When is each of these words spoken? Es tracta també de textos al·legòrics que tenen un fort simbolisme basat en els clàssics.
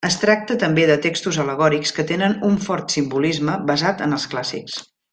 Es 0.07 0.15
tracta 0.21 0.55
també 0.63 0.85
de 0.91 0.95
textos 1.03 1.37
al·legòrics 1.43 1.93
que 1.99 2.07
tenen 2.13 2.35
un 2.49 2.57
fort 2.65 2.97
simbolisme 2.97 3.63
basat 3.73 4.07
en 4.09 4.17
els 4.21 4.31
clàssics. 4.35 4.85